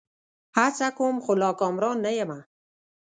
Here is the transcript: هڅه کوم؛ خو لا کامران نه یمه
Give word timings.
هڅه 0.57 0.87
کوم؛ 0.97 1.15
خو 1.23 1.31
لا 1.41 1.49
کامران 1.59 1.97
نه 2.05 2.11
یمه 2.19 2.39